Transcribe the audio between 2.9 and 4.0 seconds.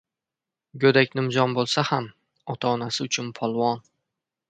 uchun— polvon.